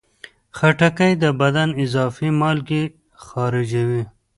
خټکی 0.57 1.11
د 1.23 1.25
بدن 1.41 1.69
اضافي 1.83 2.29
مالګې 2.39 2.83
خارجوي. 3.25 4.03